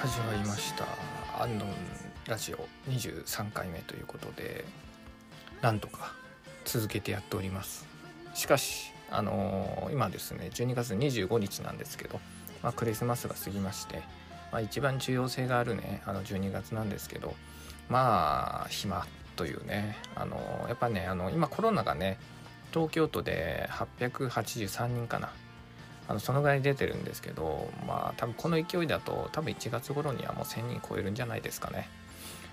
[0.00, 0.86] 始まりました
[1.38, 1.74] 「アンノン
[2.26, 4.64] ラジオ」23回目ということで
[5.60, 6.14] なんとか
[6.64, 7.86] 続けてやっております。
[8.32, 12.18] しかしあのー、今ですね12月25日なんですけど、
[12.62, 14.02] まあ、クリスマスが過ぎまして、
[14.50, 17.34] まあ、一番重要性があるねあの12月なんですけど
[17.90, 22.16] まあ暇というねあのー、やっぱねあの今コロナがね
[22.72, 25.30] 東京都で883人かな
[26.10, 31.88] あのそのぐらい出てるんですけどまあ多分この勢いだと多分1月頃にはもう1000人超えるんじゃないですかね。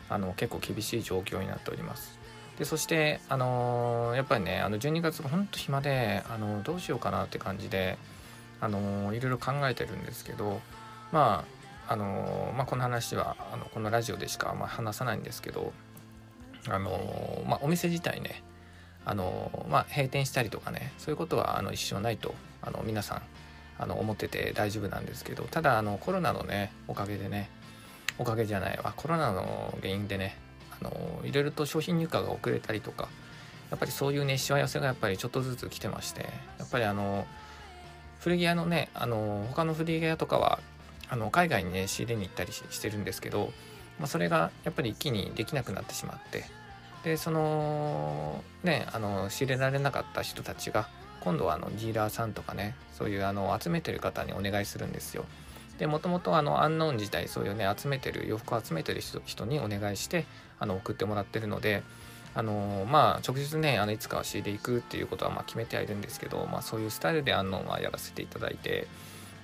[0.10, 2.20] あの結構厳しい状況になっております。
[2.60, 7.98] でそしてあのー、やっぱりねあの12月がほんと暇であのどうしようかなって感じで
[8.62, 10.62] あのー、いろいろ考えてるんですけど
[11.12, 11.44] ま
[11.88, 15.74] ああの、まあ、この話はあのこのラジオでしかまあ話さないんですけど
[16.70, 18.44] あのまあ、お店自体ね
[19.06, 23.22] あのまあ、閉店したりとかねそういうことはあの一生ないとあの皆さん
[23.80, 27.50] あの思ってて大丈夫なんですけどただあのコロナのねおかげでね
[28.18, 30.38] おかげじゃないわコロナの原因でね
[30.82, 33.10] あのいろいろと商品入荷が遅れたりとか
[33.70, 36.22] やっぱりそういうねしわ寄せがやっぱりちょっとずつ来てまして
[36.58, 37.28] やっぱりあの
[38.20, 40.60] 古着屋のねあの他の古着屋とかは
[41.10, 43.52] あの海外にね仕入れに行ったりしてるんですけど、
[44.00, 46.46] まあ、それがやっぱり一気にできなくなってしまって
[47.04, 50.90] でそのねあの仕入れられなかった人たちが
[51.28, 55.26] 今度はあのディーラーさんとかねそういうあの集めてる方にお願いするんですよ。
[55.78, 60.26] でもともとあのアンノーン自体そういうね集めてる洋服を集めてる人にお願いして
[60.58, 61.84] あの送ってもらってるので
[62.34, 68.88] あのまあ直接ねあのいつかは仕入れ行くっていうことはま決めてはいるんですけど、まあ、そういうスタイルでアンノーンはやらせていただいて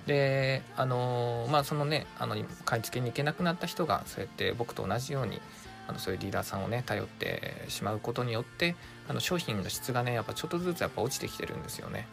[0.06, 5.42] であのまあそのねあの買い付けに行けなくなった人がそうやって僕と同じように
[5.86, 8.76] あのそういうリーダーさんをね頼ってしまうことによって
[9.08, 12.06] あの商品の質がねやっぱちょっとずつやっぱ落ちてきてるんですよね。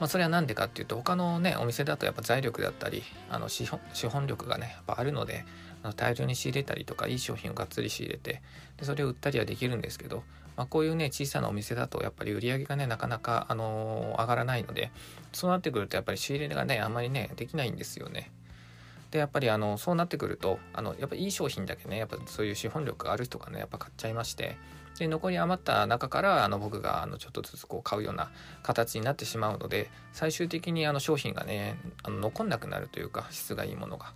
[0.00, 5.44] まあ、それは何でかっていうと他のねお店だとやっぱ財力だったりあの資本資本力がねやっぱあるので
[5.82, 8.40] あの大量に仕入れたりとかいい商品をがっつり仕入れて
[8.78, 10.22] でそれを売ったりはできるんですけど、
[10.56, 14.90] まあ、こういうね小さなお店だとやっぱり売り上げがねなかなか、あのー、上がらないので
[15.32, 18.30] そうなってくるとやっぱり仕入れがねあんまりねできないんですよね。
[19.10, 24.56] でやっぱりあのそうなってくるとあのやっぱいい商品だけねやっぱそういう資本力がある人がねやっぱ買っちゃいまして
[24.98, 28.30] で残り余った中からあの僕があのちょっとずつこう買うような
[28.62, 34.12] 形になってしまうので最終的にあの商品がねあの残んなくなるというか質がいいものが。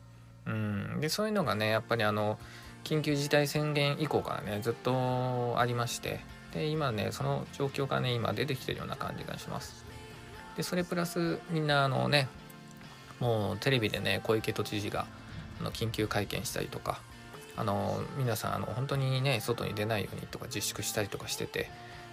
[0.46, 2.38] うんでそういうのがねやっぱりあの
[2.84, 6.20] 緊急事態宣言以降からねずっとありまして
[6.52, 9.86] で今ねその状況がね今出てきてるような感じがします。
[10.58, 12.28] でそれプラスみんなあのね
[13.20, 15.06] もうテレビでね小池都知事が
[15.60, 17.00] あの緊急会見したりとか
[17.56, 21.70] あの皆さんあの本当にね外に出ないようにとか自粛したりとかしてて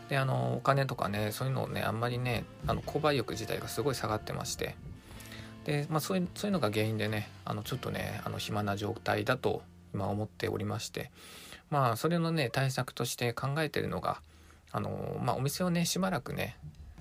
[0.10, 4.76] であのお金とかねそういうのをねあんまりねあの購買欲自体がすごい下がってまして
[5.66, 9.64] で、まあ、そういうそういうのが原因でねあのちょっとねあの暇な状態だと
[9.94, 11.12] 今思っておりまして
[11.70, 14.22] まあそれのね対策として考えてるのが
[14.72, 16.58] あの、まあ、お店をねしばらくね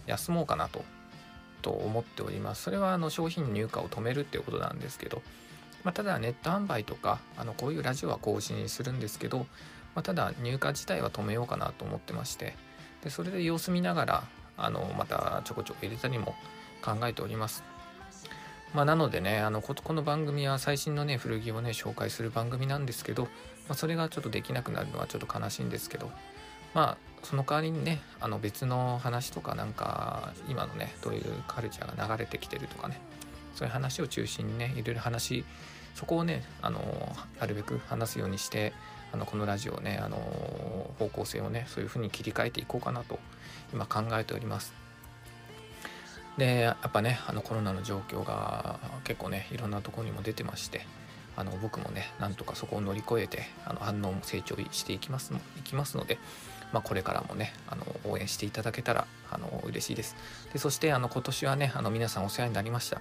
[0.07, 0.85] 休もうかなと
[1.61, 2.63] と思っております。
[2.63, 5.23] それはあの商品入荷を止めるっていうことなんですけど、
[5.85, 9.39] まあ、ただネット販売とかあのこういうラジオは更新するんですけど、
[9.95, 12.55] まあ、ただ入荷自体は止めようかなと思ってまして
[13.03, 14.25] でそれで様子見ながら
[14.57, 16.35] あのまたちょこちょこ入れたりも
[16.83, 17.65] 考えております。
[18.75, 23.29] まあ、なのでねあのこの番組は最新のね古着をね紹介する番組なんですけど、ま
[23.71, 26.09] あ、それがちょっとできなくなるのはちょっと悲しいんですけど
[26.73, 33.01] まあその代わりにねあの別の話とかなんか今のねどういうカルチャーが流れてきてるとかね
[33.55, 35.45] そういう話を中心にねいろいろ話
[35.95, 36.81] そこをねあの
[37.39, 38.73] なるべく話すようにして
[39.13, 40.17] あのこのラジオねあの
[40.99, 43.19] 方向性をねそういうふうに切り替えていこうかなと
[43.73, 44.73] 今考えております。
[46.39, 50.87] でやっぱねあのコロナの状況が結構ねいろんなとこにも出てまして
[51.37, 56.19] あの僕もねなんとかそこを乗り越えてあの反応も成長していきますいきますので
[56.73, 60.17] まあ、これからもねあの応援していただけたらあの嬉しいです。
[60.53, 63.01] でそしてあの今年はねあの皆さんお世話になりました。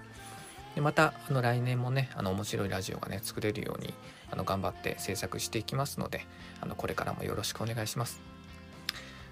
[0.76, 3.94] でまたあの来年もねあの面白いラジオがね作れるように
[4.32, 6.26] あの頑張って制作していきますので
[6.62, 8.22] あのこれからもよろしくお願いします。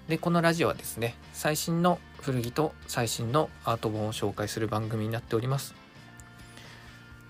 [0.08, 5.74] でこのラジオはですね最新の古着と最新のアート本を紹介する番組になっております。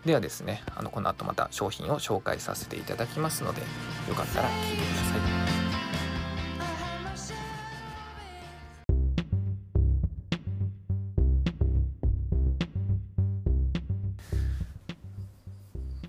[0.05, 3.61] ではですねあのこの後また商品を紹介させていただきますので
[4.09, 5.38] よかったら聞いてください。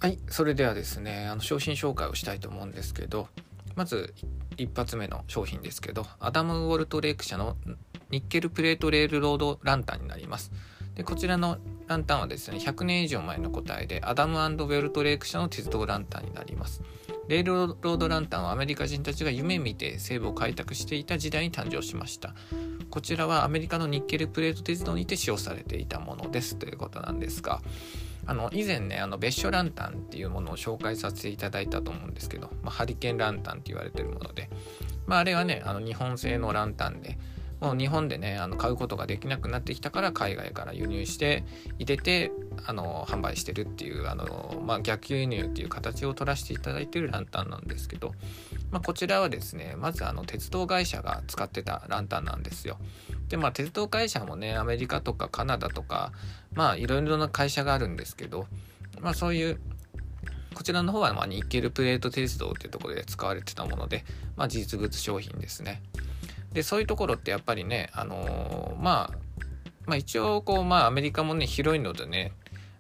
[0.02, 3.28] はいそれではですねあの商品紹介をしたいと思うんですけど
[3.76, 4.14] まず
[4.56, 7.58] 一発目の商品ですけどアダム・ウォルトレーク社の
[8.10, 10.52] ニッケルプレートレールロードランタンになります。
[10.96, 11.58] でこちらの
[11.88, 16.82] ランタンはですね100年以上前の答えでアダムウェルトレイク社の鉄道ランタンになります。
[17.28, 22.34] レールロードランタンはアメリカ人たちが夢見て西部を開拓していた時代に誕生しました。
[22.90, 26.56] こちらはアメリカのニッケルプレート鉄道にて使用されていたものです。
[26.56, 27.62] ということなんですが
[28.30, 34.52] あの以前ねあの別所ランタンっていうものを紹介させていただいたと思うんですけど、まあ、ハリケーンランタンって言われてるもので、
[35.08, 37.18] まあ、あれはねあの日本製のランタンで
[37.60, 41.44] もう日本でねあの買うことができなくなってきたから海外から輸入して
[41.78, 42.32] 入れて
[42.66, 48.14] あの販売してるっていうあの、まあ、逆輸入っていう形を取らせていただいてるランタンなんですけど、
[48.72, 52.78] まあ、こちらはですねまずあの鉄道会社が使ってたランタンなんですよ。
[53.28, 56.12] でまあ鉄道会社もねアメリカとかカナダとか
[56.54, 58.48] まあいろいろな会社があるんですけど
[59.02, 59.60] まあそういう
[60.56, 64.04] こちらの方はまニッケルプレート鉄道っていうところで使われてたもので、
[64.36, 65.82] まあ、実物商品ですね。
[66.54, 69.18] でそういうところってやっぱりね、あのー、まあ、
[69.86, 72.34] まあ一応こうまあアメリカもね広いのでね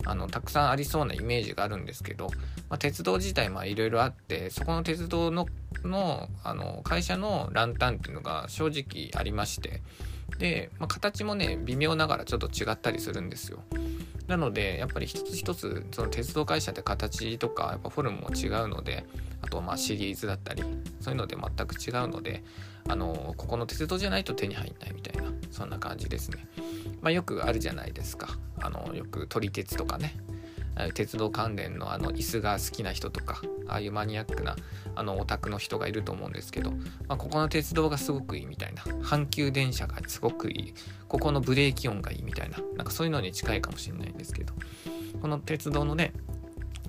[0.05, 2.27] あのたくさんありそうなイメージがあるんですけど、
[2.69, 5.47] まあ、鉄道自体いろいろあってそこの鉄道の
[5.83, 9.81] のあの会社のランタンっていうのが正直ありまして
[10.37, 13.59] で、まあ、形もね微妙ながらちょっと違ったりするんですよ。
[14.27, 19.05] なのでやっぱり一つ一つその鉄道会社って形とかやっぱフォルムも違うので
[19.41, 20.63] あとまあシリーズだったり
[21.01, 22.43] そういうので全く違うので
[22.87, 26.47] あのここの鉄道じゃないと手に入んないみたいなそんな感じですね。
[27.01, 28.37] まあ、よくあるじゃないですか。
[28.61, 30.15] あのよく撮り鉄とかね。
[30.93, 34.55] 鉄道関連のあの椅子が好きな人とかああいうマニアックな
[34.95, 38.83] あのオタクの人がいると思うんですけど、まあ、ここの鉄道がすごくいいみたいな。
[39.03, 40.73] 阪急電車がすごくいい。
[41.07, 42.59] ここのブレーキ音がいいみたいな。
[42.77, 44.53] なんかそういうのに近いかもしれないんですけど。
[45.21, 46.13] この鉄道のね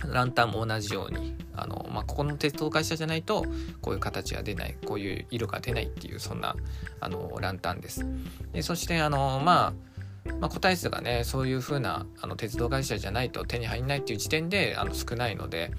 [0.07, 3.45] ランタンも同じようにあの、まあ、ここの鉄道会社じゃないと
[3.81, 6.57] こういう形が出ないこういう色が出ないっていうそんな
[7.01, 8.07] あのランタンです。
[8.53, 9.91] でそしてあのまあ
[10.39, 15.71] まあ、個体数がねそういう風なあな鉄道会社じゃないと手に入んないっていう時点であの少ないので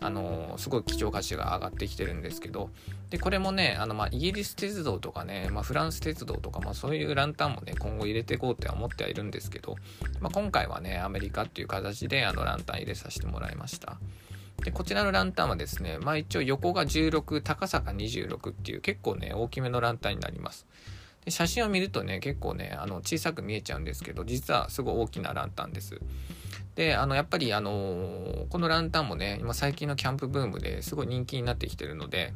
[0.00, 2.70] あのすごい貴重価値が上がってきてるんですけど
[3.10, 9.76] でこれもねあの、まあ、イギリス鉄道とかね、まあ、フランス鉄道とか、まあ、そういうランタンもね今後入れていこうって思ってはいるんですけど、
[10.20, 13.98] まあ、今回はねアメリカっていう形であのランタン入れさせてもらいました。
[14.64, 20.66] でこちらのランタンはですね、まあ、一応横が16高さが26っていう結構ね大きめのランタンになります。
[21.28, 26.00] 写真を見るとね結構ねあの小さく見えちゃうんですけど実はすごい大きなランタンです。
[26.76, 32.34] であのやっぱりあのこのランタンもね今最近のキャンプブームですごい人気になってきてるので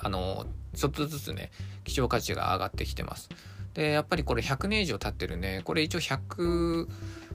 [0.00, 1.50] あのちょっとずつね
[1.84, 3.28] 希少価値が上がってきてます。
[3.74, 6.88] でやっぱりこれ100年以上経ってるねこれ一応100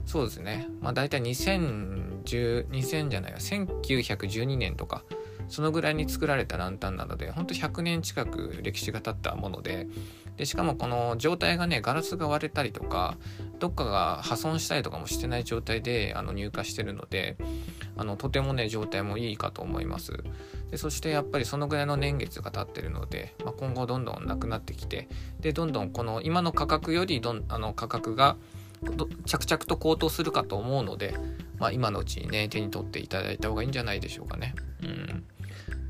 [0.06, 5.04] そうですねまあ大体2010 2000じゃないや1912年とか
[5.48, 9.86] そのぐらいに作られたランタンなのでほんと100年近く歴史が経ったもので
[10.36, 13.16] でしかもこの状態がねガラスが割れたりとか
[13.60, 17.36] どっかが破損したりとかもしてない状態であの入荷してるので
[17.96, 20.12] あのとてもね状態もいいかと思います
[20.70, 25.08] でそしてやっぱりそのぐらいの年月が経ってるので、まあ、今後どんどんなくなってきて
[25.40, 28.36] でどんどんこの今の価格よりどんあの価格が
[29.26, 31.14] 着々と高騰するかと思うので、
[31.58, 34.54] まあ、今のうちにね手に取っていただいた方がいいんじゃないでしょうかね。
[34.82, 35.24] うん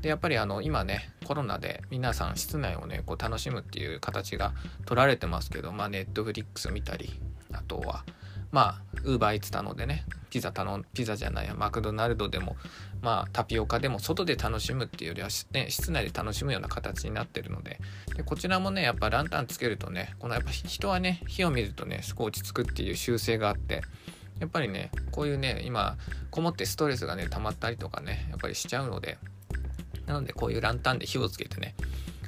[0.05, 4.53] でやっぱりあの今ねコロナで皆さん室内をねこう楽しむっていう形が
[4.85, 7.19] 取られてますけどまあネットフリックス見たり
[7.51, 8.05] あとは
[8.51, 12.55] まあウーバーイーツ頼んでねピザ頼んピザじゃないやマクドナルドでも
[13.01, 17.79] まあタピオカでも外で楽しむっていうよりは、ね、室内で楽しむような形になってるので
[18.15, 23.81] でこちらもねやっぱランタンつけるとねこのやっぱ人はね火を見るとねすごい落ち着くっていう習性があって
[24.39, 25.97] やっぱりねこういうね今
[26.29, 29.17] こもってストレスがね溜まったりとかねやっぱりしちゃうので
[30.05, 31.75] なのでこういうランタンで火をつけてね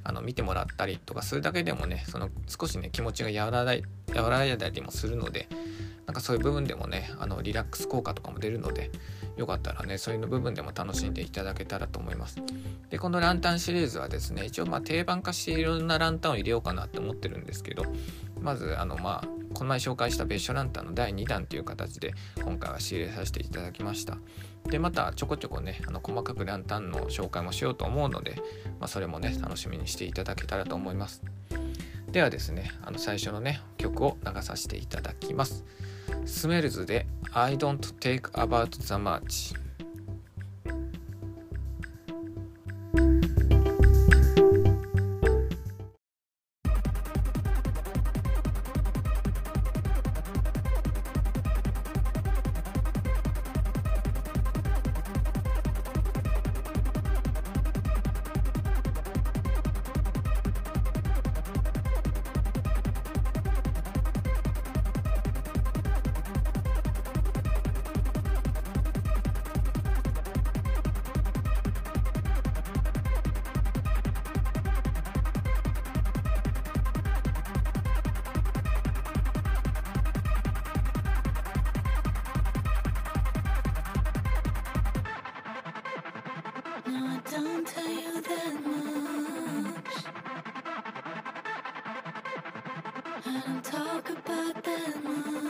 [0.04, 3.84] あの見てもらったりとかするだけでもねその少しね気持ちが和らい
[4.16, 5.48] 和らいだりもするので
[6.06, 8.90] なんかそういう部分でもねあのリラックス効果とかも出るので
[9.36, 12.42] よかったらねそういう部分でも楽しんでいただけたらと思います。
[12.90, 17.84] でこのランタンシリーズはですね一応まあ定番化していろんなランタンを入れようかなって思ってるんですけど
[18.40, 24.20] まずあのまあこの前紹介した別所ランタンの第2弾という形で今回は仕入れさせていただきました。
[24.70, 28.36] でまたちょこちょこねあの細かくランタンの紹介もしようと思うので、
[28.80, 31.24] まあ、それもね楽しみにしていただけたらと思います。
[32.12, 35.66] ではですねあの最初のね曲を流させていただきます。
[36.28, 39.56] スメルズで I don't take about the march
[93.28, 95.47] when I talk about that love.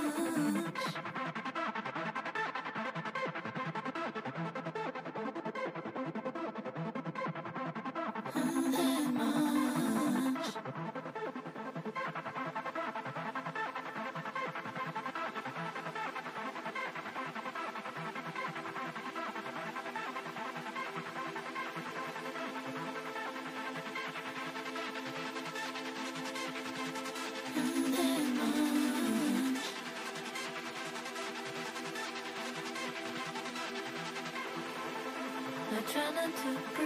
[36.44, 36.77] To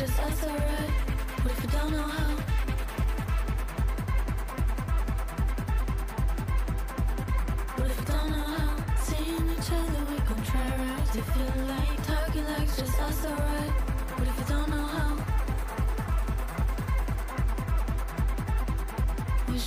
[0.00, 0.90] just us, alright.
[1.42, 2.49] What if we don't know how?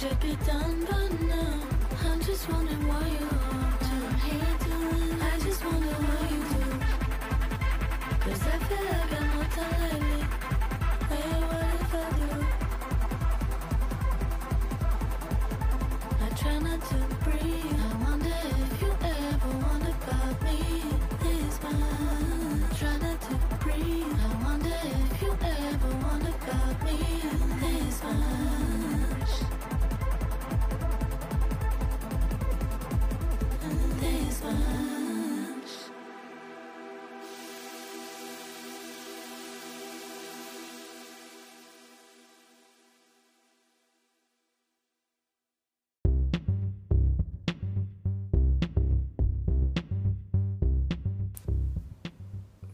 [0.04, 1.64] Should be done by now.
[2.04, 3.30] I'm just wondering why you
[3.90, 5.22] I'm here doing.
[5.22, 6.64] I just wonder what you do.
[8.24, 10.22] Cause I feel like I'm not done lately.
[11.10, 12.30] Hey, what if I do?
[16.26, 17.80] I try not to breathe.
[17.80, 20.60] I wonder if you ever wonder about me.
[21.24, 22.68] This one.
[22.78, 24.20] Try not to breathe.
[24.20, 26.98] I wonder if you ever wonder about me.
[27.62, 29.63] This one.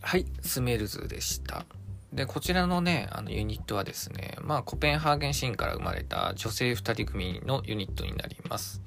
[0.10, 1.68] はい、 Smerz でした。
[2.12, 8.82] で、こちらのね、あのユニットはですね、まあ、コペンハーゲンシーンから生まれた女性2人組のユニットになります。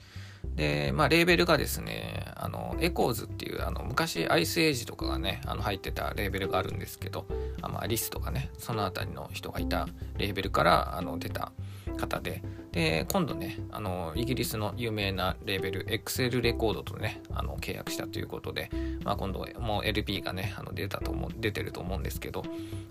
[0.56, 7.26] で、まあ、レーベルがですね、あの、エコーズっていう、あの、昔、 Iceage とかがね、あの、入ってたレーベルがあるんですけど、
[7.62, 11.52] あまあ、 Liss とかね、その辺りの人がいたレーベルから、あの、出た
[11.96, 18.70] 方で、で、今度ね、あの、イギリスの有名なレーベル、XL レコードとね、あの、契約したということで、
[19.04, 22.44] まあ、今度もう LP がね、あの出たと思、出てると思うんですけど、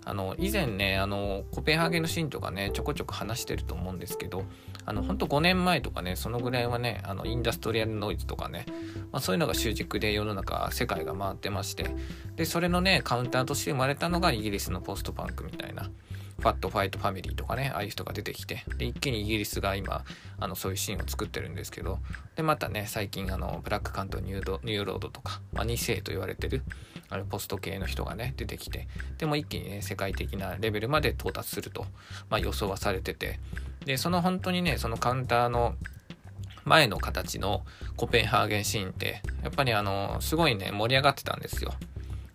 [0.06, 4.44] あの、以前ね、あの、コペンハーゲンのシーンとかね、ちょこちょこ話してると思うんですけど、
[4.86, 8.66] あの、ほんと5年前とかね、そのぐらいはね、あの、インダストリアルノイズとかね、
[9.12, 11.88] まあ、そういうのが主軸で世の中、世界が回ってまして、
[12.36, 15.90] で、それのね、カウンターとして生まれたのがイギリスのポストパンクみたいな、
[16.42, 20.04] Fat White Family とかね、ああいう人が出てきて、で、一気にイギリスが今、
[20.40, 22.00] あの、そういうシーンを作ってるんですけど、
[22.36, 26.64] で、またね、最近、あの、 Black Country, New Road とか、まあ、2世と言われてる、
[27.10, 28.88] あの、ポスト系の人がね、出てきて、
[29.20, 31.86] でも一気にね、世界的なレベルまで到達すると、
[32.30, 33.40] まあ、予想はされてて、
[33.86, 35.76] で、その本当にね、そのカウンターの
[36.66, 37.64] 前の形の
[37.98, 41.74] コペンハーゲンシーンって、やっぱりあの、すごいね、盛り上がってたんですよ。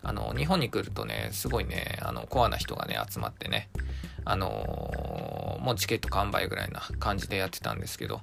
[0.08, 3.68] あの、日本に来るとね、すごいね、あの、コアな人がね、集まってね、
[4.26, 4.48] あの
[5.60, 8.20] もうチケット完売ぐらいな感じでやってたんですけど、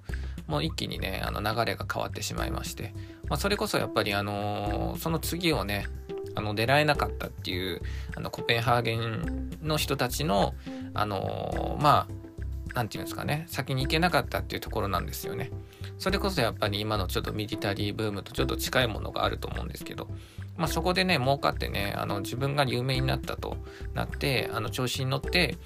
[0.47, 2.93] もう一気にね、あの流れが変わってしまいまして、
[3.29, 5.87] まあ、それこそやっぱりあのその次をね、
[6.35, 7.81] あの狙えなかったっていう
[8.17, 10.53] あのコペンハーゲンの人たちの
[10.93, 15.51] あのまあなんていうんですかね先に行けなかったっていうところなんですよね。
[15.99, 20.09] それこそやっぱり今のちょっとミリタリーブームとちょっと近いものがあると思うんですけど
[20.57, 23.57] まあそこでね儲かってねあの自分が有名になったと
[23.93, 25.57] なってあの調子に乗って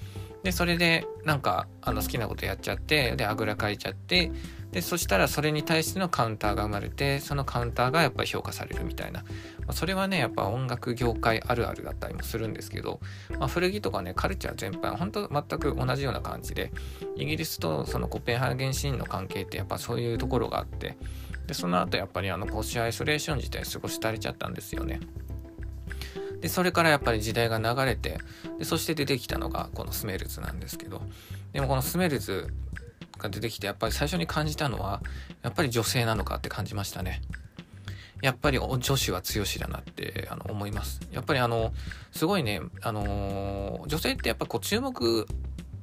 [0.42, 4.30] でそれでなんかあの好きなことやっちゃってであぐらかいちゃって
[4.70, 9.26] でそしたらそれに対してのカウンターが生まれてそのカウンターがやっぱり評価されるみたいな、ま
[9.68, 13.00] あ、それはねやっぱ音楽業界あるあるだったりもするんですけど、
[13.38, 16.70] まあ、古着とかねカルチャー全般本当全く同じような感じで
[17.16, 20.96] イギリスとそのコペンハーゲンシーンの関係ってやっぱそういうところがあって
[21.48, 25.00] でその後やっぱりあのポッシュアイソレーション自体少し足りちゃったんですよね。
[26.40, 28.18] でそれからやっぱり時代が流れて
[28.58, 31.02] でそして出てきたのがこのスメルズなんですけど
[31.52, 32.46] でもこのスメルズ
[33.18, 35.02] が出てきてやっぱり最初に感じたのは
[35.42, 37.22] やっぱり女性なのかって感じましたね。
[38.20, 41.00] やっぱり女子は強しだなってあの思います。
[41.12, 41.72] やっぱりあの
[42.12, 45.26] すごいね、あの女性ってやっぱこう注目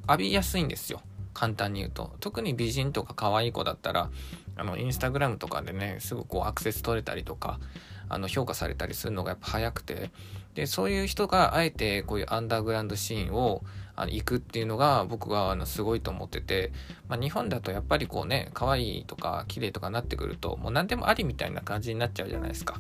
[0.08, 1.02] 浴びやすいんですよ。
[1.34, 2.16] 簡単に言うと。
[2.20, 4.10] 特に美人とか可愛い子だったら、
[4.56, 7.60] あのインスタグラムとかでね、すぐこうアクセス取れたりとか、
[8.08, 10.12] あの評価されたりするのがやっぱ早くて、
[10.54, 13.64] で、そういう人があえてこういうアンダーグラウンドシーンを
[13.96, 16.72] あの行くっていうのが僕はあのすごいと思ってて、
[17.08, 22.80] まあ、日本だとやっぱりこうね可愛いとか綺麗とかなってくるともう何でもありみたいな感じになっちゃうじゃないですか。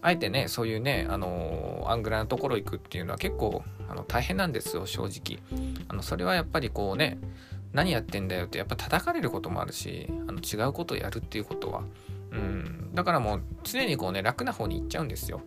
[0.00, 5.40] あえてねそういうねあのアングラなところ行くっていうのは結構あの大変なんですよ正直。
[5.88, 7.18] あのそれはやっぱりこうね
[7.72, 11.82] 何やってんだよってやっぱ叩かれることもあるしあの違うことをやるっていうことは
[12.32, 15.40] うんだからもう常にこうね楽な方に行っちゃうんですよ。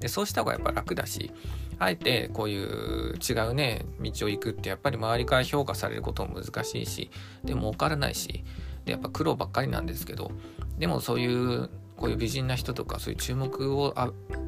[0.00, 1.30] でそうした方がやっぱ楽だし
[1.78, 7.10] あえてこういう違うね道を行くってやっぱり周りから評価されることも難しいし
[7.44, 8.44] でも分からないし
[8.84, 10.32] でやっぱ苦労ばっかりなんですけど
[10.78, 13.94] でもそういうこういう美人な人とかそういう注目を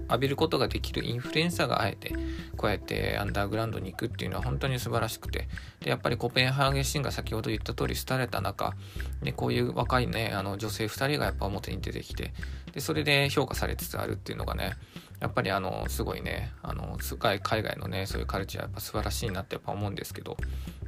[0.08, 2.14] 浴びることができるインフルエンサーがあえて
[2.56, 5.48] こうやってアンダーグラウンドに行くっていうのは本当に素晴らしくて
[5.80, 8.74] でやっぱりコペンハーゲンシーンが先ほど言った通り廃れた中
[9.22, 12.32] でこういう若いねあの女性2人がやっぱ表に出てきて
[12.72, 14.74] でそれで評価されつつあるっていうのがね
[15.20, 20.36] やっぱりあのすごいねあの海外のねそういうカルチャーやっぱ素晴らしいなってやっぱ思うんですけど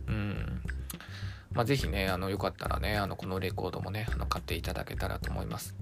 [0.08, 0.62] うん。
[1.56, 5.74] まあ是非ねあのよかったらねあのこのレコードもねあの買っていただけたらと思います。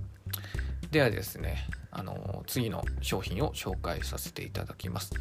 [0.95, 1.57] ではですね
[1.91, 5.13] あの次の商品を紹介させていただきます。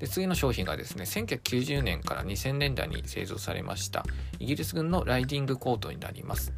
[0.00, 4.04] で次の商品がですね1990年から2000年代に製造されました
[4.40, 6.52] イギリス軍のライディングコートになります。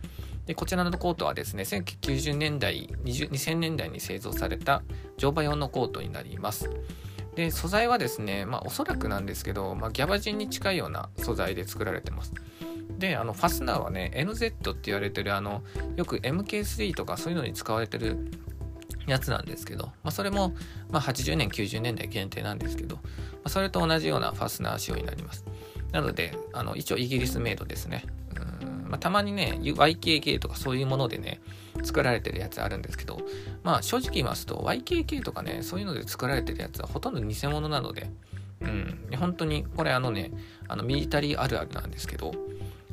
[0.47, 4.83] でこちらのコートはですね1990年代2000年代に製造された
[5.19, 6.71] 乗馬用のコートになります。
[7.35, 12.33] で素材はですねまあおそらくなんですけど、まあ、ギャバジンに近いような素材で作られてます。
[12.99, 15.63] であのファスナーはね NZ って言われてるあの
[15.97, 18.17] よく MK3 とかそういうのに使われてる
[19.07, 20.55] やつなんですけど、まあ、それも、
[20.91, 23.03] まあ、80年90年代限定なんですけど、ま
[23.45, 25.45] あ、それと同じようなファスナー仕様になります。
[25.93, 28.05] なのであの一応イギリスメイドですね。
[28.62, 31.41] うんまあ、たまにね YKK とかそういうものでね
[31.83, 33.21] 作られてるやつあるんですけど
[33.62, 38.11] まあ正直言いますと YKK とかねそういうので作られてるやつはほとんど偽物なので
[38.61, 40.31] うん本当にこれあのね
[40.69, 42.35] あのミリタリーあるあるなんですけど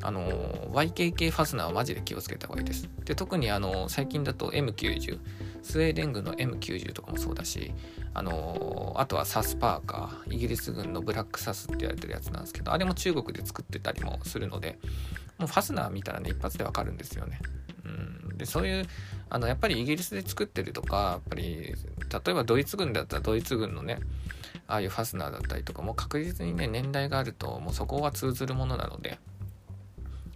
[0.02, 0.28] あの
[0.72, 2.88] YKK ファスナーはマジで気をつけた方がいいです。
[3.04, 5.18] で特にあの最近だと M90
[5.62, 7.72] スウェーデン軍の M90 とかもそうだし
[8.14, 14.78] あのあとはサスパーカーイギリス軍のブラックサスって言われてるやつなんですけどあれも中国で作ってたりもするので
[15.38, 17.40] もうファスナー見たらね一発でわかるんですよね。
[17.84, 18.86] うん、でそういう
[19.28, 23.98] あのやっぱりイギリスで作ってるとかやっぱり例えばドイツ軍だったらドイツ軍のね
[24.66, 29.18] ああいうファスナーだったりとかも確実にね年代があるともうそこが通ずるものなので、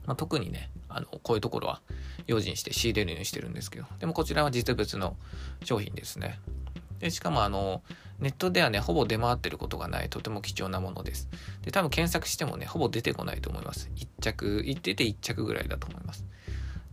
[0.07, 1.81] まあ、特にねあのこういうところは
[2.27, 5.17] 用心して仕入れるようにしてるんですけどでもこちらは実物の
[5.65, 6.39] 商品ですね
[7.01, 7.83] でしかもあの
[8.21, 11.29] ネットではね、ほぼ出回ってることがない、とても貴重なものです。
[11.63, 13.91] で、多分検索してもね、ほぼ出てこないと思います。
[13.97, 16.25] 1着、出て1着ぐらいだと思います。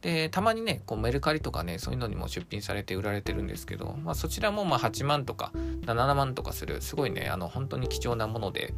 [0.01, 5.51] で、たまにね、こうメルカリとかね、そういうのにも出品されて売られてるんですけど、まあそちらもまあ8万とか
[5.85, 8.73] 7万とかする、すごいね、あの本当に貴重なもので、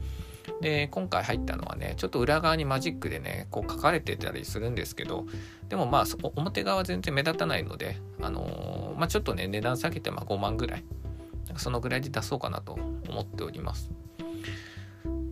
[0.64, 5.26] で、今回入ったのはね、ちょっと裏側にマジックでね、こう書かれてたりするんですけど、
[5.68, 10.86] でもまあ表側は全然目立たないので、あのー、まあちょっとね、値段下げてまあ5万ぐらい。
[11.58, 12.74] そのぐらいで出そうかなと
[13.10, 13.92] 思っております。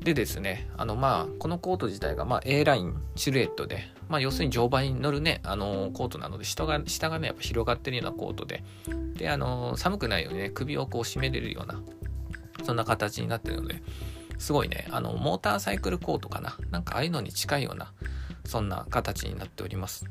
[0.02, 8.66] でですね、あのまあ、このコート自体がま A ラインシルエットで、まあ要するに乗馬に乗るね、あのコートなので、下が、下がね、やっぱ広がってるようなコートで、
[9.16, 11.82] で、あの寒くないようにね、首をこう締めれるような、
[12.64, 13.82] そんな形になってるので、
[14.42, 16.58] すごいね、あの、モーターサイクルコートかな。
[16.72, 17.94] なんかああいうのに近いような、
[18.44, 20.06] そんな形になっております。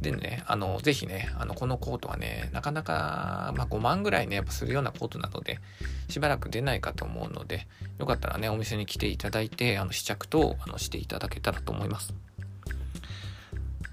[0.00, 5.60] でね、あの、ぜひね、あの、このコートはね、なかなか、まあ、5万ぐらいね、やっぱするようなコートなので、
[6.08, 12.12] しばらく出ないかと思うので、よかったらね、お店に来ていただいて、あの、試着と、あの、していただけたらと思います。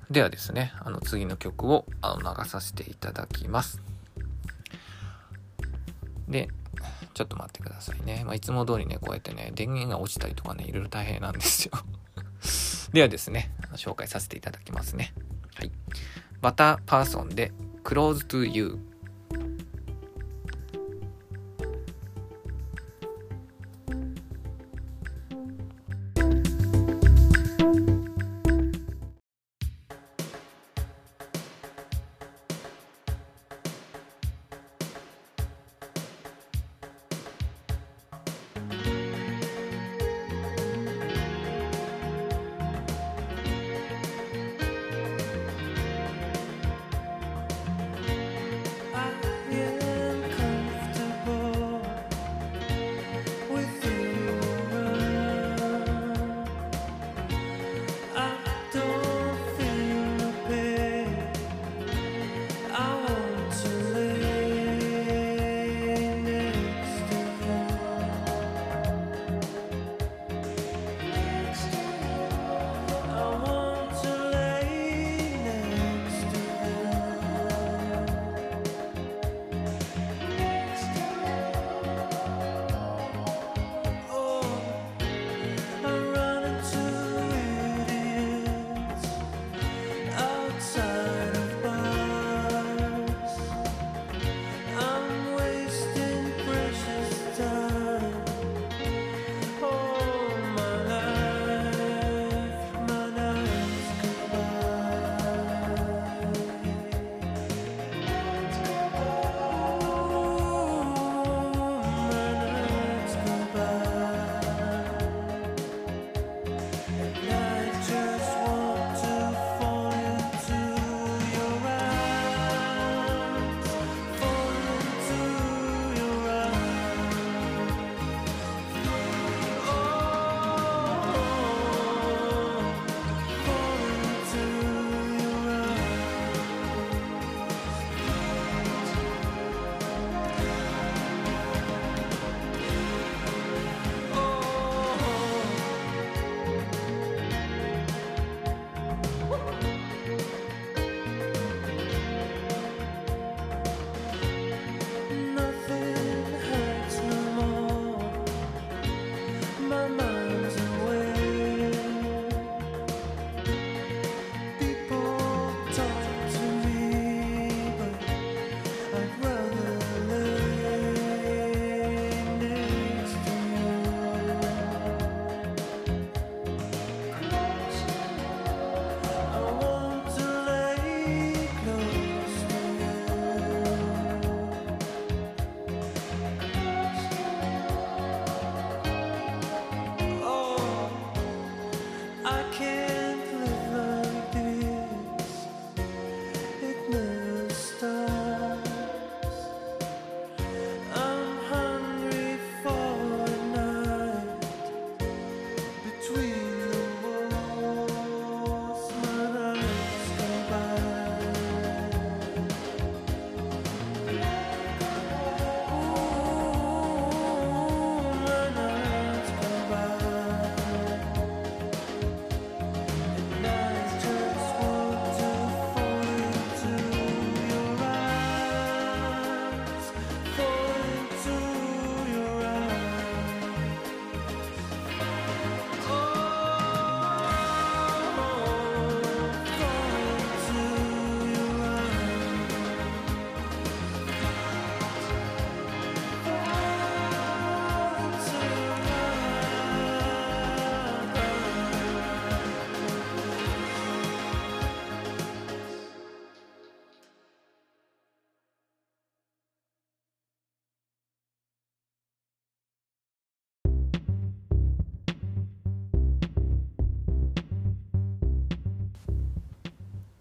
[0.10, 3.80] ではですね、あの、次の曲を、あの、流させていただきます。
[6.28, 6.50] で、
[7.14, 8.24] ちょっと待ってくださいね。
[8.26, 11.72] まあ、いつも通りね、こうやってね、電源が落ちたりとかね、いろいろ大変なんですよ。
[12.94, 15.14] ではですね、紹介させていただきますね。
[15.56, 15.72] はい。
[16.42, 17.52] バターパーソンで
[17.84, 18.80] Close to You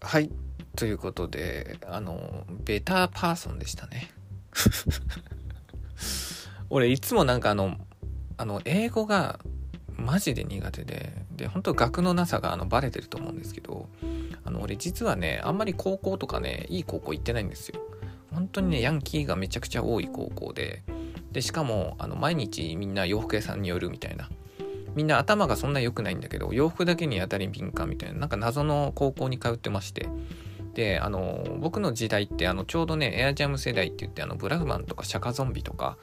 [0.03, 0.29] はい。
[0.75, 4.11] ということであのベターパーソンでしたね。
[6.69, 7.77] 俺いつもなんかあの
[8.37, 9.39] あの英語が
[9.95, 13.87] マジで苦手でで本当学のなさがあのバレてると思うんですけど
[14.43, 17.79] あの俺実はねあんまり高校とかねいい高校行ってないんですよ。
[18.31, 20.83] 本当にねヤンキーがめちゃくちゃ多い高校で
[21.31, 24.29] でしかもあの毎日みんな洋服屋さんに寄るみたいな
[24.95, 30.07] みんな頭がそんな良くないんだけど洋服だけに当たり敏感みたいななんか謎の高校に通ってまして。
[30.73, 35.97] であの僕の時代ってあのちょうどねエアジャム世代って言ってあのブラフマンとかシャカゾンビとか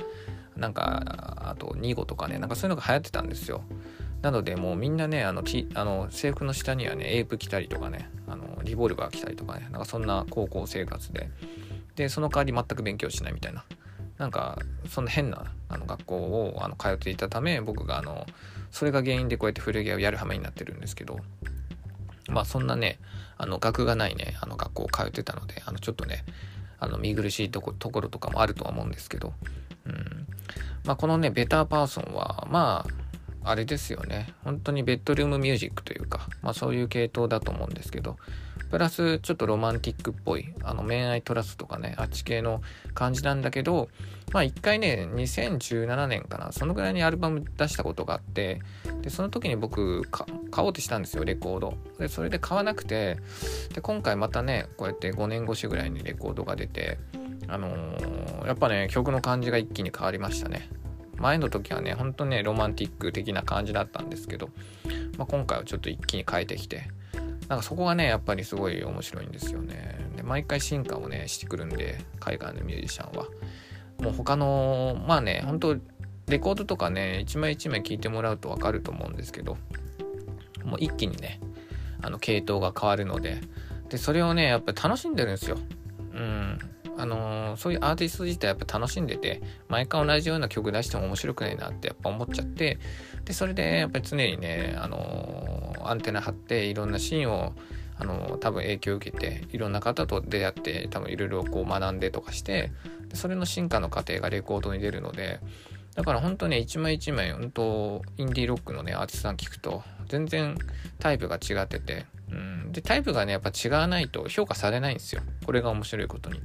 [0.57, 3.63] なんかあと2号とかねなんかそういうのが流行ってたんですよ。
[4.23, 5.43] なのでもうみんなねあの
[5.75, 11.29] あの制服の下にはねエープ着たりとかねあのリボルバー着たりとかねなんかそんな高校生活で。
[11.97, 13.65] でその代わり全く勉強しないみたいな。
[14.19, 18.27] なんかそんな変なあの学校をあの通っていたため僕があの
[18.71, 21.19] それが原因でこうやって古着屋をやる羽目になってるんですけど
[22.29, 22.99] まあそんなね
[23.37, 26.25] あの学がないねあの学校を通ってたのであのちょっとね
[26.79, 29.35] あの見苦しいとこところとかもあるとは思うんですけど、
[29.85, 30.27] うん。
[30.85, 32.87] まあ、このねベターパーソンはま
[33.45, 34.33] ああれですよね。
[34.45, 38.17] 本当にベッドルームミュージックというか、まあ、そういう系統だと思うんですけど
[38.71, 42.63] プラスちょっとロマンティックっぽいあの恋愛トラストとかねあっち系の
[42.95, 43.89] 感じなんだけど
[44.33, 48.61] まあ一回ね2017年かなそのぐらいにアルバム出したことがあって
[49.03, 50.03] でその時に僕
[50.51, 51.75] 買おうとしたんですよレコード。
[51.99, 53.19] でそれで買わなくて
[53.75, 56.99] で今回またねこうやって5年越しぐらいにレコードが出て
[57.49, 60.69] あのーやっぱね曲の感じが一気に変わりましたね。
[61.17, 64.49] 前の時はねほんとねロマンティック的な感じだったんですけど、
[65.19, 66.89] まあ、今回はちょっと一気に変えてきて
[67.51, 69.99] なんかそこがねやっぱりすごい面白いんですよね。
[70.15, 73.27] で毎回進化をねしてくるんで海外のミュージシャンは。
[74.01, 75.77] もう他のまあね本当
[76.29, 79.59] レコードとかね一枚一枚聴いてもらうと分かると思うんですけど
[80.65, 81.41] もう一気にね
[82.03, 83.41] あの系統が変わるので
[83.89, 85.59] でそれをねやっぱり楽しんでるんですよ。
[86.15, 86.59] うん。
[86.97, 92.79] あのーそういうアーティスト自体やっぱ楽しんでて毎回同じような曲出しても面白くないなってやっぱ思っちゃって
[93.25, 97.53] でそれでやっぱり常にね、あのアンテナ張っていろんなシーンを
[98.01, 102.73] あの多分影響を受けていろんな方と出会って多分いろいろこう学んでとかして
[103.09, 105.41] でそれの進化の過程がレコードに出るので
[105.95, 110.57] だから本当ね一枚一枚本当インディーロックのねアーティストさん聞くと全然
[110.99, 116.41] タイプが違ってて、うん、でタイプがねやっぱ違わないと評価されないんですよこれが面白いことに。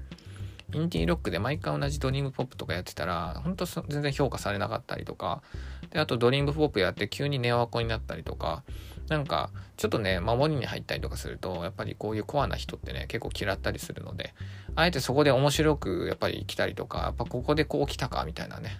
[0.73, 5.41] インディーロックで毎回同じドリームポップとかやってたら、本当そ全然評価されなかったりとか、
[5.91, 8.63] で、あとドリームポップやって急にネオアコになったりとか、
[9.07, 14.33] なんか、ちょっとね、守りに入ったりとかすると、やっぱりこういうコアな人ってね、結構嫌ったりするので、
[14.75, 18.79] あえてそこで面白くやっぱり来たりとか、やっぱここでこう来たかみたいなね、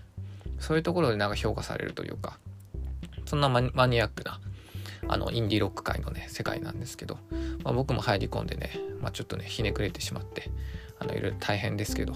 [0.60, 2.40] そういうところでなんか評価されるというか、
[3.26, 4.40] そんなマニアックな、
[5.08, 7.20] あの、インディーロック界のね、世界なんですけど、
[7.64, 8.72] まあ、僕も入り込んでね、
[9.02, 10.50] まあ、ちょっとね、ひねくれてしまって、
[11.06, 12.14] の、いろいろ大変ですけど、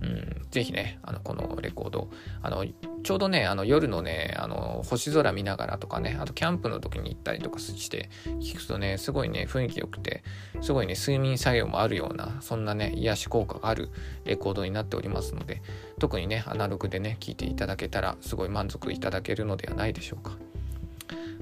[0.00, 2.08] うん、ぜひね、あの、このレコード、
[2.42, 2.64] あの、
[3.02, 8.08] ちょうどね、あの、夜のね、あの、星空見ながらとかね、あとキャンプの時に行ったりとかして、
[8.40, 10.22] 聞くとね、すごいね、雰囲気良くて、
[10.60, 13.90] すごいね、睡眠作用もあるような、そんなね、癒し効果がある
[14.24, 15.62] レコードになっておりますので、
[15.98, 20.36] 特にね、アナログでね、聴いていただけたら、すごい満足いただけるのではないでしょうか。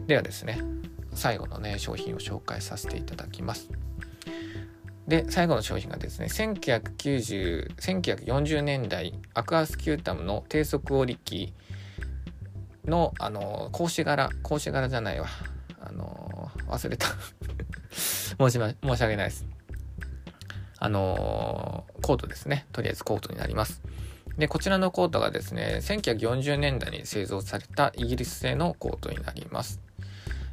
[0.06, 0.60] ではですね、
[1.12, 3.70] 最後のね、商品を紹介させていただきます。
[5.08, 11.54] で最後の商品がですね1990 1940年代アクアスキュータムの低速織機
[12.84, 15.26] のあの格子柄格子柄じゃないわ。
[15.80, 17.06] あの忘れた。
[17.90, 19.46] 申し,、ま、申し訳ないです。
[20.78, 22.66] あのコートですね。
[22.72, 23.82] とりあえずコートになります。
[24.36, 29.80] でこちらのコートがですね1940年代に製造されたイギリス製のコートになります。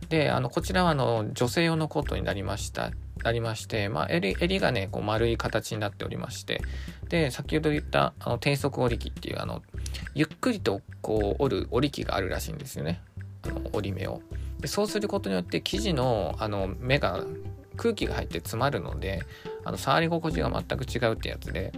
[0.09, 2.91] であのこちらはあの女性用のコートになりました。
[3.23, 6.61] なりまして、まあ、襟襟がねこう丸い形になっておりまして
[7.09, 9.61] で先ほど言ったあの低速織り機っていうあの
[10.13, 13.01] ゆっくりとこう織る織り機があるらしいんですよね。
[13.43, 14.21] あの織り目を。
[14.59, 17.23] でそうすることによって生地のあの目が
[17.75, 19.23] 空気が入って詰まるので
[19.65, 21.73] あの触り心地が全く違うってやつで、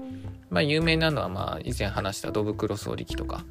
[0.50, 3.46] まあ、有名なのは、まあ、以前話したドブクロス織り機とか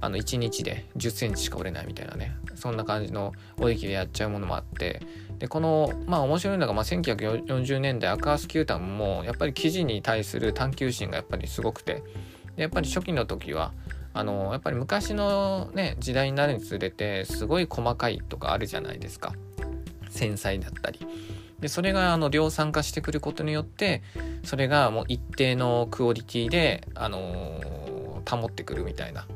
[0.00, 5.00] あの1日で1 0センチしか折れないみたいなねそんな感じの織り機でやっちゃうものもあって
[5.38, 12.02] でこのまあ面白いのが、まあ、1940年代アクアスキュータムもやっぱり生地に対する探求心がやっぱりすごくて
[12.56, 13.72] でやっぱり初期の時は
[14.14, 19.34] あのやっぱり昔のね時代になるにつれてすごい細かいとかあるじゃないですか。
[20.08, 21.00] 繊細だったり。
[21.60, 24.02] でそれがあの量産化してくることによって
[24.44, 27.76] それがもう一定のクオリティであのー
[28.28, 29.26] 保ってくるみたいな。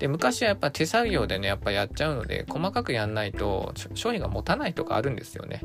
[0.00, 5.62] で昔はやっぱ手作業でねやっぱやっちゃうので細かくやんないと商品が持たないとかあるんですよね。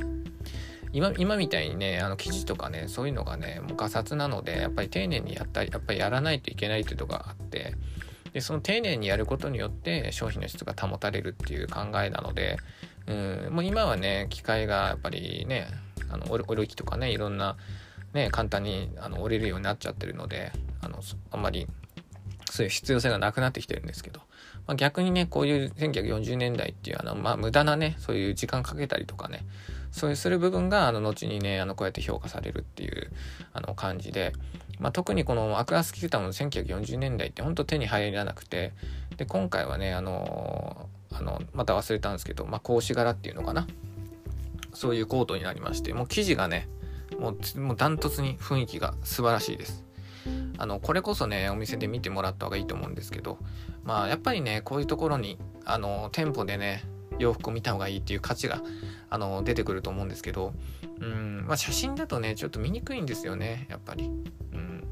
[0.91, 7.75] 今今みたいにねあの生地とかねそういうのがねもうガサツなのでやっぱり丁寧にやったりやっぱりやらないといけないっていうとこがあって
[8.33, 12.57] でその丁寧にやることによって商品の質が保たれるっていう考えなので
[13.07, 15.67] うんもう今はね機械がやっぱりね
[16.09, 17.55] あのおり機とかねいろんな
[18.13, 20.99] ね簡単にあの折れるようになっちゃってるのであの
[21.31, 21.67] あんまり
[22.55, 24.21] そういう必要性がなくなってきてるんですけど、
[24.67, 29.45] まあ、逆にねこういう1940年代っていうあの、まあ、無駄なねそういう時間かけたりとかね
[29.91, 33.11] そういうする部分があの後にねあのこうやって評価されるっていう
[33.53, 34.33] あの感じで、
[34.79, 38.73] まあ、特にこのアクアスキュータムの1940年代って本当手に入らなくて
[39.17, 43.67] で今回はねあのあのまた忘れたんですけど、まあ、格子柄っていうのかな
[44.73, 46.67] そういうコートになりましてもう生地がね
[47.19, 49.84] もうもうダントツに雰囲気が素晴らしいです。
[50.57, 53.37] あのこれこそねお店で見てもらった方がいいと思うんですけど
[53.83, 56.83] まあやっぱりねこういうところにあの店舗でね
[57.19, 58.61] 洋服を見た方がいいっていう価値が
[59.09, 60.53] あの出てくると思うんですけど
[60.99, 64.05] うんまあ写真だとねちょっと見にくいんですよねやっぱり。
[64.05, 64.83] うん。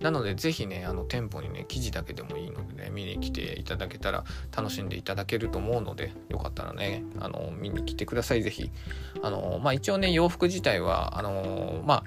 [0.00, 8.70] なのでぜひねあの店舗にね記事だけでもいいのでね見に来ていただけたら楽しんでいただけると思うのでよかったらねあの見に来てくださいぜひ。
[9.22, 12.04] あのまあ一応ね洋服自体はあのまあ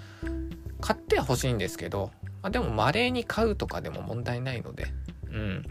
[0.80, 4.88] 買っては欲しいんですけど、まあ、でも稀に買うとかでも問題ないので。
[5.32, 5.66] うん。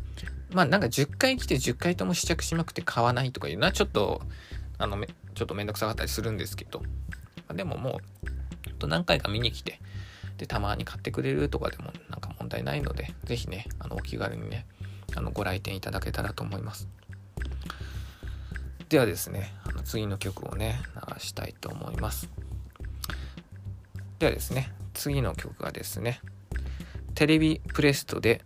[0.53, 4.23] まあなんか10回来て10回とも試着しまくって買わないとかいうのはちょっと
[4.79, 4.97] あの
[5.35, 6.87] ちょっとめんどくさかったりするんですけど、ま
[7.49, 8.19] あでももう
[8.79, 9.81] と何回か見に来て
[10.39, 14.67] でたまに買ってくれるとかでもなんか問題ないので是非ねあのお気軽にね
[15.17, 16.89] あのご来店いただけたらと思います。
[18.89, 22.31] ではですねあの次の曲をね流したいと思います。
[24.19, 26.21] ではですね次の曲がですね
[27.19, 28.43] テレビプレストで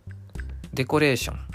[0.73, 1.52] デコレーション。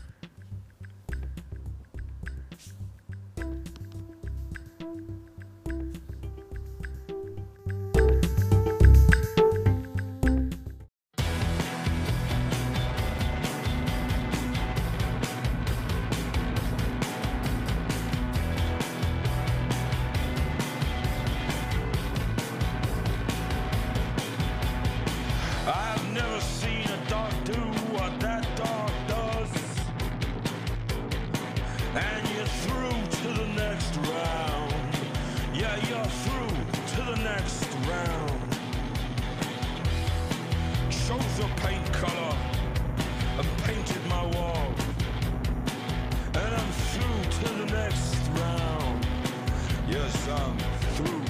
[50.31, 50.59] I'm
[50.95, 51.25] through.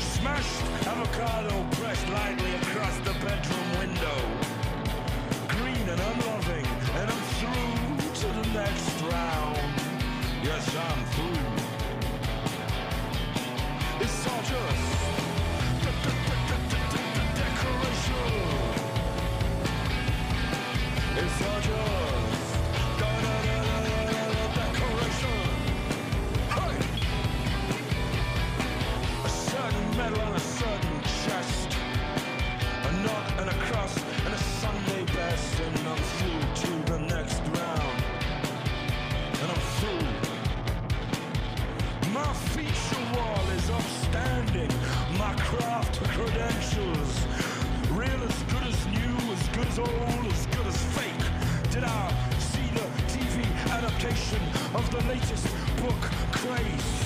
[0.00, 4.18] Smashed avocado pressed lightly across the bedroom window.
[5.48, 9.58] Green and unloving, and I'm through to the next round.
[10.42, 11.68] Yes, I'm through.
[14.00, 14.97] It's all just
[44.28, 44.68] upstanding.
[45.18, 47.26] My craft credentials.
[47.90, 51.70] Real as good as new, as good as old, as good as fake.
[51.70, 54.40] Did I see the TV adaptation
[54.74, 55.46] of the latest
[55.82, 56.00] book
[56.32, 56.97] craze?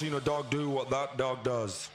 [0.00, 1.90] Seen a dog do what that dog does.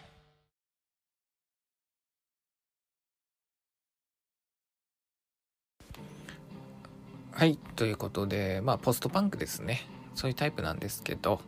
[7.31, 9.87] はいということでまあポストパンクですね。
[10.13, 11.41] そういうタイプなんですけど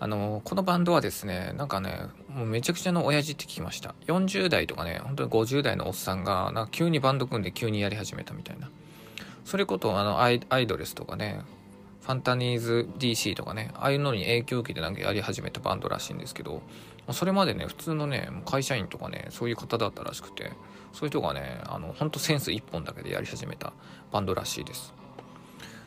[0.00, 3.94] あのこのバンドはですねなんかねもうめちゃくちゃの親父って聞きました。
[4.08, 8.68] 40代とかね本当に50代のおっさんがなんか急にバンド組んで急にやり始めたみたいな。
[9.44, 11.40] それこそあのアイアイドレスとかね
[12.02, 16.62] ファンタニーズ DC とかねああいうのに影響を受けてなんかやり始めたバンドらしいんですけど
[17.12, 20.52] それまでね普通のね会社員とかねそういう方だったらしくて
[20.92, 23.72] そういう人がねあの本当センス一本だけでやり始めた
[24.12, 24.94] バンドらしいです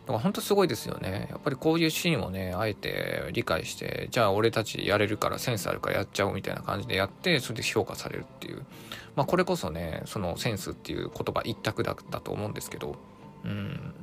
[0.05, 1.28] だから本当すごいですよね。
[1.30, 8.66] やっぱりこういうシーンをね、あえて理解して、じゃあ俺たちやれるからセンスあるからやっちゃおうみたいな感じでやって、それで評価されるっていう。
[9.16, 12.97] まあこれこそね、そのセンスっていう言葉一択だったと思うんですけど、
[13.45, 13.93] うん。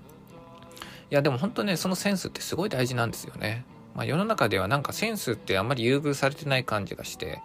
[1.11, 3.65] いやでも本当ね、そのセンスってすごい大事なんですよね。
[3.95, 7.41] まあ世の中ではなんかセンスってあんまり優遇されてない感じがして、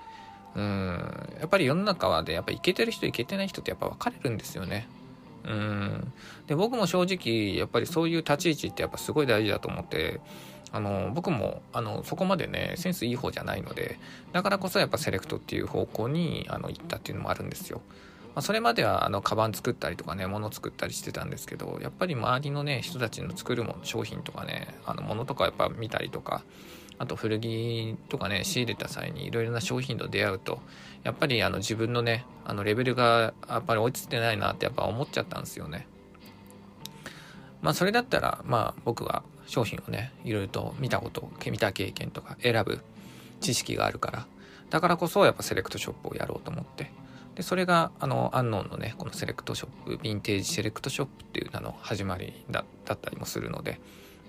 [0.56, 4.88] うん、やっぱり世の中はで、やっぱイケてる人イケてない人ってやっぱ分かれるんですよね。
[5.48, 6.14] うん
[6.48, 10.20] で僕も正直やっぱりそういう立ち位置ってやっぱすごい大事だと思って
[10.72, 14.00] あの僕もあのそこまでねセンスいい方じゃないので
[14.34, 17.82] だからこそやっぱセレクトっていう方向にあの行ったっていうのもあるんですよ。
[18.36, 26.44] まあ、それまではあのカバン作ったりとかね物作ったりしてたんですけどやっぱり周りのね人たちの作るも商品とかねあの物とかやっぱ見たりとか
[26.98, 30.60] あと古着とかね仕入れた際にいろいろな商品と出会うと
[31.04, 35.88] やっぱりあの自分のねあのレベルがやっぱり追いついてないなってやっぱ思っちゃったんですよね。
[37.62, 42.82] まあそれだったらまあ僕は商品をねいろいろと見たこと見た経験とか選ぶ
[43.40, 44.28] 知識があるから
[44.70, 46.92] だからこそやっぱセレクトショップをやろうと思って
[47.36, 53.80] でそれがあのアンノンのねこのセレクトショップヴィンテージセレクトショップっていう名の始まりだったりもするので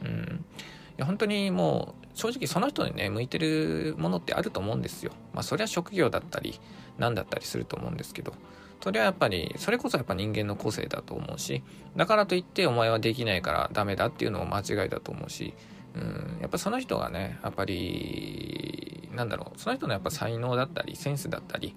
[0.05, 0.45] うん。
[0.97, 5.13] や本当にもう正直その人にね向いてるものってあると思うんですよ。
[5.35, 6.59] まあそれは職業だったり
[6.99, 8.33] 何だったりすると思うんですけど。
[8.83, 11.63] それはやっぱりそれこそやっぱ人間の個性だと思うし
[11.97, 15.55] だからといってお前はできないからダメだっていうのも間違いだと思うし
[15.95, 16.39] うん。
[16.43, 21.75] やっぱその人がねやっぱりなんだろうその人のやっぱ才能だったりセンスだったり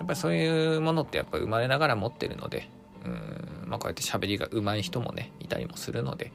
[0.00, 2.68] やっぱりそういうものってやっぱ生まれながら持ってるので
[3.04, 6.32] うんまあこうやって喋りが上手い人もねいたりもするので。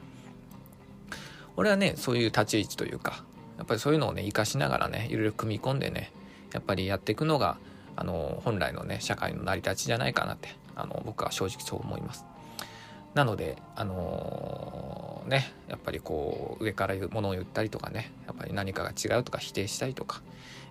[1.58, 3.24] 俺はねそういう立ち位置というか
[3.58, 6.12] やっぱりそういうのをね生かしながらねいろいろ組み込んでね
[6.54, 7.58] やっぱりやっていくのが
[7.96, 12.26] あの本来のね社会の成り立ちじゃないかなってあの僕は正直そう思います。
[13.14, 20.22] なのであのー、ねやっぱりこう上からものを言ったりとかねやっぱり何かが違うとか否定したりとか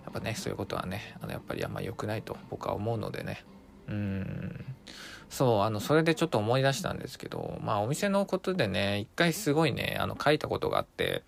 [0.09, 3.43] っぱねそういうことはねあのやっぱりあんまり良くないと僕は思うのでね
[3.87, 4.65] うん
[5.29, 11.23] そうあのそれでちょっと思い出したんですけどまあお店のことでね一回すごいねあの書いたことがあって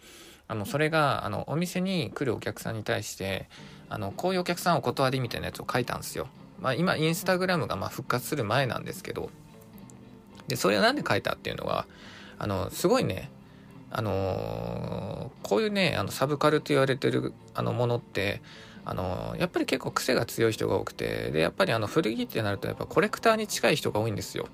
[0.47, 3.49] あのそれがあのお店に来るお客さんに対して
[3.89, 6.27] あのこういうお客さんお断りみたいなやつを書いたんですよ。
[6.59, 9.29] まあ、今インスタグラムがま復活する前なんですけど
[10.47, 11.85] でそれは何で書いたっていうのは
[12.39, 13.29] あのすごいね
[13.91, 18.41] あのー、こういうねあのサブカルと言われてるあのものって
[18.89, 24.47] あのやっぱり結構癖が強い人が多くてでやっぱりあの古着ってなるとやっぱコレクターに近い人が多いんですよ。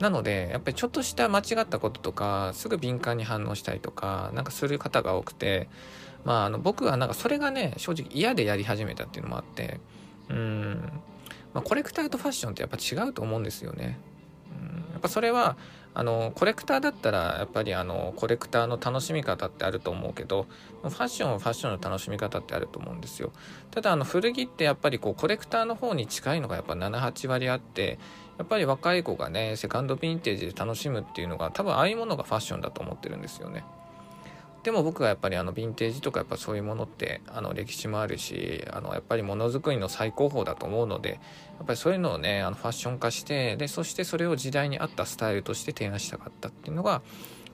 [0.00, 5.70] なのでやっぱりちょっとした間違ったこととかすぐ敏感に反応したりとかなんかする方が多くて
[6.26, 9.80] まああの僕はなんかそれがね正直嫌でやり始めたっていうのもあって
[10.28, 10.92] うん、
[11.54, 13.98] まあ、コレクターとファッションってやっぱ違うと思うんですよね。
[14.96, 15.58] やっぱそれは
[15.92, 20.46] あのコレクターだったらやっぱりあのコレクターの楽しみ方ってあると思うけど
[20.82, 23.30] ファッションはファッションの楽しみ方ってあると思うんですよ。
[23.70, 27.98] ただあの古着ってやっぱりこうコレクターの方に近いのがやっぱ78割あって
[28.38, 33.64] やっぱり若い子がねセカンドヴィンテージで楽しむっていうのが多分ああいうものがファッションだと思ってるんですよね。
[34.66, 41.16] でも僕はやっぱりあのヴィンテージとかやっぱそういうものってあの歴史もあるしあのやっぱりものづくりの最高峰だと思うのでや
[41.62, 47.02] っぱりそういうのをねあのファッション化してでそしてそれを時代に合ったスタイルとして提案したかったっていうのが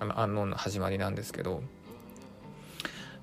[0.00, 1.62] あの安納の始まりなんですけど。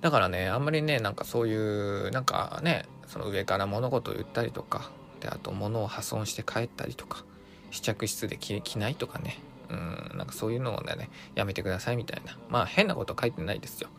[0.01, 7.25] だからねあんまりねなんかそういうなんかねその上から物事を言ったりとかであと物を破損して帰ったりとか
[7.71, 9.39] 試着室で着ないとかね。
[9.69, 12.37] うんなんかそういうのをねやめてくださいみたいな。
[12.49, 13.89] まあ変なこと書いてないですよ。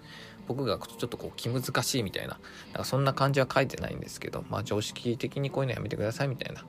[0.49, 2.39] 僕がちょっとこう気難しいみたいな。
[2.69, 6.65] なんかそんな感じは書いてないんですけどまあ常識的にこういうのやめてくださいみたいな。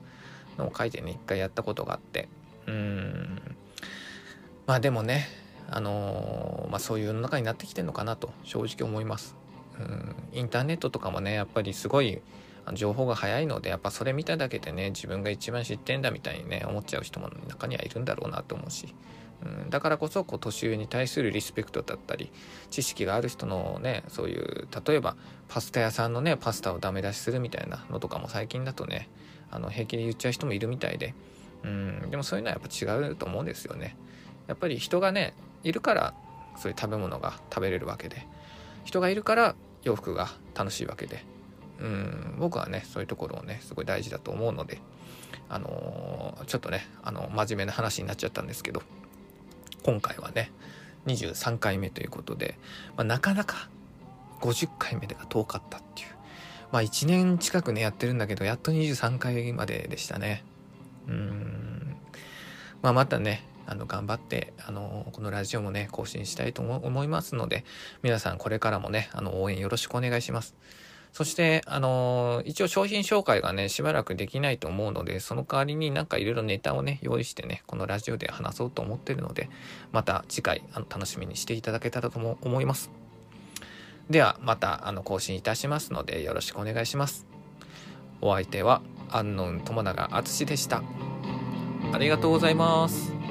[0.58, 2.28] のを書いてね一回やったことがあって。
[2.66, 3.40] うん。
[4.66, 5.26] まあでもね
[5.68, 9.36] あのー、まあそういう世の中になってきてるのかなと正直思います。
[9.78, 10.14] うん。
[10.32, 12.20] インターネットとかもねやっぱりすごい
[12.74, 18.94] 情報が早いのでやっぱそれ見ただけでね自分が一番知ってんだみたいにね思っちゃう人も中にはいるんだろうなと思うし。
[19.44, 22.30] うん、だからこそこう年上に対するリスペクトだったり
[22.70, 25.16] 知識がある人のねそういう例えば
[25.48, 29.08] パスタ屋さんのねパスタをダメ出しするみたいなのとかも最近だとね
[29.50, 31.16] あの平気で言っちゃう人もいるみたいで、
[31.64, 33.96] うん、でもそういうのはやっぱ違うと思うんですよね。
[34.46, 35.34] やっぱり人がね
[35.64, 36.14] いるから
[36.56, 38.28] そういう食べ物が食べれるわけで。
[38.84, 41.24] 人がいるから洋服が楽しいわけで、
[41.82, 44.78] うん、僕はねそういうところをねすごい大事だと思うので、
[45.48, 48.82] あのーちょっとねあの真面目な話になっちゃったんですけど
[49.82, 50.50] 今回はね
[51.06, 52.56] 23回目ということで、
[52.96, 53.68] まあ、なかなか
[54.40, 56.08] 50回目が遠かったっていう。
[56.70, 60.44] まあ1年近くねやってるんだけどやっと23回まででしたね。
[61.08, 61.96] うん。
[62.80, 67.64] まあまたねあの頑張ってあのこのラジオもね更新したいと思いますので
[68.02, 70.54] 皆さんこれからもねあの応援よろしくお願いします。
[71.12, 79.50] そして、あの一応商品紹介がね、しばらくできないと思うので、その代わりになんかいろいろネタをね、用意してね、このラジオで話そうと思ってるので、
[79.92, 82.90] また次回、あの楽しみにしていただけたらとも思います。
[84.10, 87.26] では、また、あの、更新いたしますので、よろしくお願いします。
[88.20, 90.82] お相手は、アンノン友永敦でした。
[91.92, 93.21] ありがとうございます。